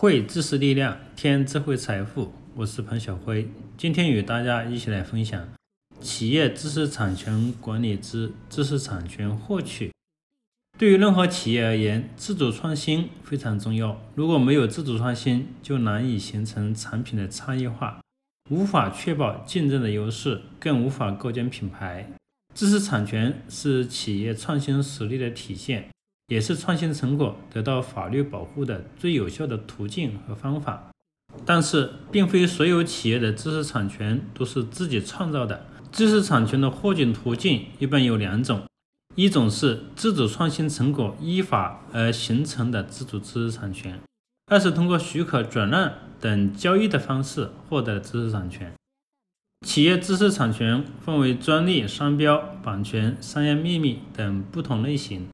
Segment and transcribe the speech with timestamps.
[0.00, 2.32] 汇知识力量，添智慧财富。
[2.54, 5.46] 我是彭小辉，今天与大家一起来分享
[6.00, 9.92] 企业知识产权管理之知识产权获取。
[10.78, 14.00] 对于任何企业而言，自主创新非常重要。
[14.14, 18.00] 如果没有自主创新，就难以形成产品的差异化，
[18.48, 22.10] 无法确保竞争的优势，更无法构建品牌。
[22.54, 25.90] 知识产权是企业创新实力的体现。
[26.30, 30.92] 也是创新成果得到法律保护的最有效的途径和方法。
[31.44, 35.66] 但是，并非所有企业的知识产权都是自己创造的。
[35.90, 38.62] 知识产权的获取途径一般有两种：
[39.16, 43.94] 一种是自主创新成果依法而形成的自主知识产权；
[44.46, 48.72] 二是通过许可、转让等交易的方式获得知识产权。
[49.66, 55.26] 企业知识产权分为专利、商标、版权、商业秘密等不同类型。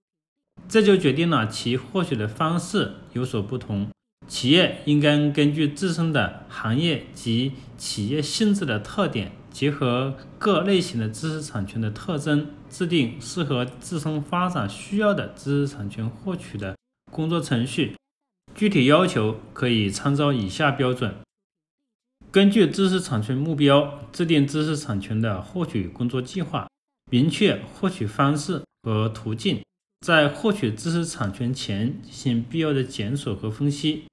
[0.69, 3.89] 这就决定了其获取的方式有所不同。
[4.27, 16.77] 企业应该根据自身的行业及企业性质的特点，结合各类型的知识产权的特征，制定适合自身发展需要的知识产权获取的
[17.13, 17.95] 工作程序。
[18.55, 21.15] 具体要求可以参照以下标准：
[22.33, 26.67] 根据知识产权目标，制定知识产权的获取工作计划，
[27.11, 29.61] 明确获取方式和途径。
[30.07, 34.05] 在获取知识产权前进行必要的检索和分析。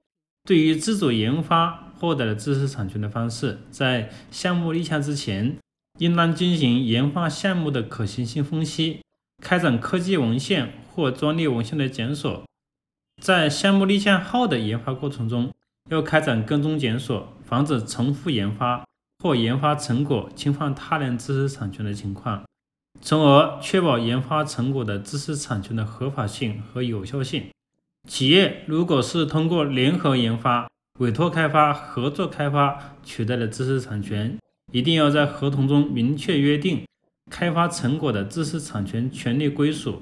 [0.42, 5.56] 对于自主研发获得的知识产权的方式，在项目立项之前，
[6.00, 9.02] 应当进行研发项目的可行性分析，
[9.40, 12.42] 开展科技文献或专利文献的检索。
[13.22, 15.52] 在项目立项后的研发过程中，
[15.90, 18.84] 要开展跟踪检索，防止重复研发
[19.22, 22.42] 或研发成果侵犯他人知识产权的情况。
[23.06, 27.44] 从而确保研发成果的知识产权的合法性和有效性。
[28.08, 34.38] 企业如果是通过联合研发、委托开发、合作开发取得的知识产权，
[34.72, 36.82] 一定要在合同中明确约定
[37.30, 40.00] 开发成果的知识产权权利归属。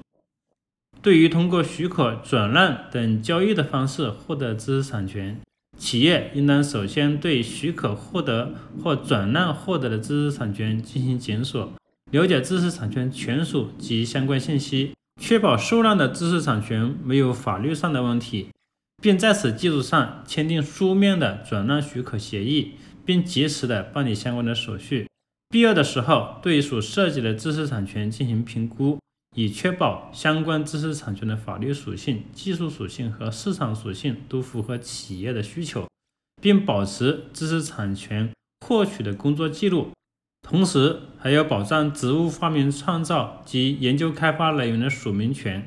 [1.03, 5.41] 对于通过许可、转让等交易的方式获得知识产权，
[5.77, 11.73] 企业应当首先对许可获得或转让获得的知识产权进行检索。
[12.13, 18.49] 了解知识产权权属及相关信息，确保受让的知识产权没有法律上的问题，
[19.03, 22.73] 并在此基础上签订书面的转让许可协议，
[23.07, 25.09] 并及时的办理相关的手续。
[25.49, 28.99] 必要的时候，对所涉及的知识产权进行评估，
[29.35, 35.89] 以确保相关知识产权的法律属性、技术属性和市场属性都符合企业的需求，
[36.43, 38.31] 并保持知识产权
[38.67, 39.89] 获取的工作记录。
[40.43, 45.67] 同时，还要保障职务发明创造及研究开发人员的署名权。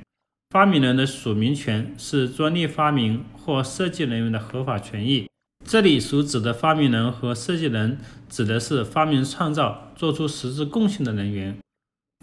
[0.51, 5.27] 发明人的署名权是专利发明或设计人员的合法权益。
[5.65, 7.97] 这里所指的发明人和设计人，
[8.29, 11.57] 指的是发明创造做出实质贡献的人员。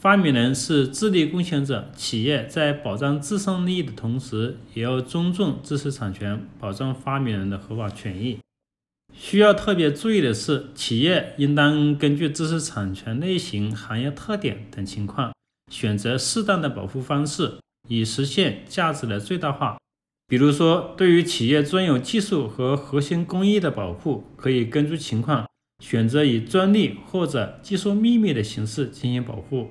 [0.01, 8.39] 发明人是智力贡献者，企业在保障自身利益的同时，也要尊重知识产权，保障发明人的合法权益。
[9.13, 15.33] 需要特别注意的是，企业应当根据知识产权类型、行业特点等情况，
[15.71, 17.59] 选择适当的保护方式，
[17.89, 19.79] 以实现价值的最大化。
[20.27, 25.47] 比如说，对于企业专有技术和核心工艺的保护，可以根据情况
[25.85, 29.69] 选择以专利或者技术秘密的形式进行保护。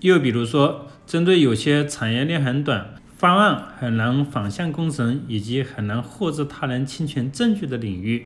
[0.00, 8.24] 又比如说，针对有些产业链很短、方案很难反向工程以及很难获知他人侵权证据的领域。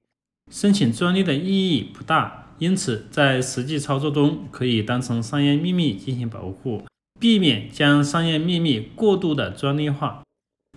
[0.52, 6.84] 申请专利的意义不大，因此在实际操作中可以当成商业秘密进行保护，
[7.18, 10.22] 避免将商业秘密过度的专利化。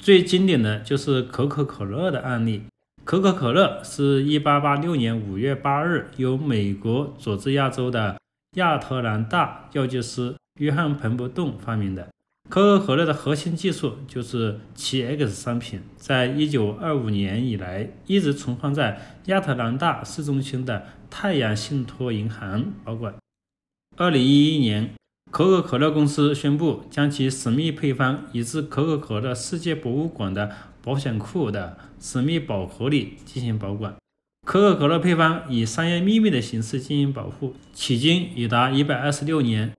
[0.02, 2.64] 最经典的就是可口可乐的案例。
[3.04, 8.20] 可口可乐是一八八六年五月八日由美国佐治亚州的
[8.56, 12.08] 亚特兰大药剂师约翰彭伯顿发明的。
[12.50, 23.14] 可口可乐的核心技术就是其 X 商品，在一九二五年以来一直存放在亚特兰大市中心的太阳信托银行保管。
[23.98, 24.96] 二零一一年，
[25.32, 30.50] 可口可乐公司宣布将其神秘配方移至可口可乐世界博物馆的
[30.82, 33.96] 保险库的神秘宝盒里进行保管。
[34.48, 39.72] 可口可乐配方以商业秘密的形式进行保护，迄今已达一百二十六年。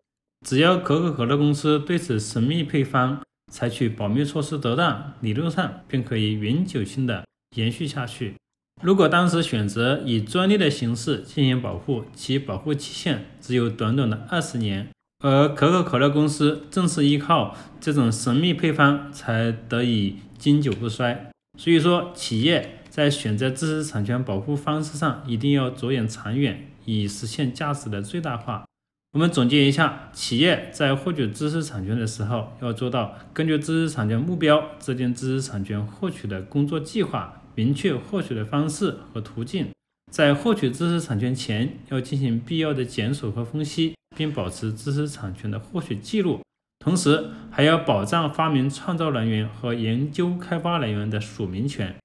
[0.47, 3.21] 只要可口可乐公司对此神秘配方
[3.53, 7.25] 采取保密措施得当，理论上便可以永久性的
[7.57, 8.35] 延续下去。
[8.83, 14.89] 如果当时选择以专利的形式进行保护，其保护期限只有短短的二十年，
[15.23, 21.31] 而可口可乐公司正是依靠这种神秘配方才得以经久不衰。
[21.59, 28.65] 所以说，企业在选择知识产权保护方式上，一定要着眼长远，以实现价值的最大化。
[29.13, 39.69] 我们总结一下，企业在获取知识产权的时候，要做到根据知识产权目标制定知识产权获取的工作计划，明确获取的方式和途径。
[40.13, 46.41] 在获取知识产权前，要进行必要的检索和分析，并保持知识产权的获取记录。
[46.79, 51.97] 同时，还要保障发明创造人员和研究开发人员的署名权。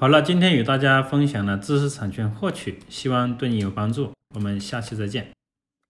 [0.00, 4.10] 好了，今天与大家分享了知识产权获取，希望对你有帮助。
[4.34, 5.30] 我们下期再见。